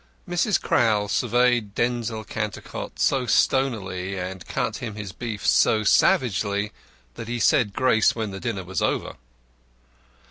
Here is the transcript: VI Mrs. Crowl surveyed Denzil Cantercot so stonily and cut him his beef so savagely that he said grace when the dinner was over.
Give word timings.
VI 0.27 0.33
Mrs. 0.33 0.59
Crowl 0.59 1.07
surveyed 1.09 1.75
Denzil 1.75 2.23
Cantercot 2.23 2.97
so 2.97 3.27
stonily 3.27 4.17
and 4.17 4.47
cut 4.47 4.77
him 4.77 4.95
his 4.95 5.11
beef 5.11 5.45
so 5.45 5.83
savagely 5.83 6.71
that 7.13 7.27
he 7.27 7.37
said 7.39 7.71
grace 7.73 8.15
when 8.15 8.31
the 8.31 8.39
dinner 8.39 8.63
was 8.63 8.81
over. 8.81 9.17